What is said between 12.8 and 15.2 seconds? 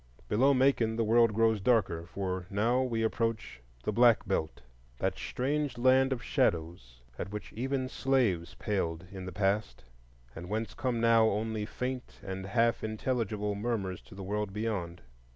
intelligible murmurs to the world beyond.